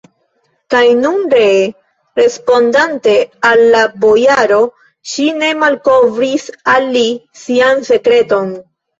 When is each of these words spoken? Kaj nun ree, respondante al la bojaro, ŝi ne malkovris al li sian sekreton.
Kaj 0.73 0.85
nun 0.99 1.17
ree, 1.33 1.57
respondante 2.19 3.11
al 3.49 3.61
la 3.75 3.81
bojaro, 4.05 4.57
ŝi 5.11 5.27
ne 5.41 5.49
malkovris 5.65 6.47
al 6.73 6.89
li 6.95 7.05
sian 7.43 7.85
sekreton. 7.91 8.49